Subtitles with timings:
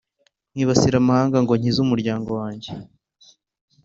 [0.53, 2.69] nkibasira amahanga ngo nkize umuryango wanjye.